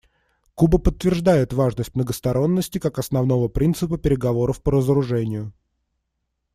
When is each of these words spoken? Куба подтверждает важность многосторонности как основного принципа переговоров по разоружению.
Куба 0.55 0.79
подтверждает 0.79 1.53
важность 1.53 1.93
многосторонности 1.93 2.79
как 2.79 2.97
основного 2.97 3.49
принципа 3.49 3.99
переговоров 3.99 4.63
по 4.63 4.71
разоружению. 4.71 5.53